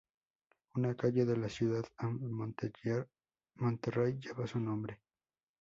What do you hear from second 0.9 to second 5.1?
calle de la ciudad de Monterrey lleva su nombre.